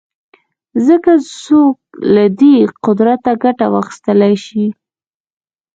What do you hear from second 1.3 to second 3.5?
څوک له دې قدرته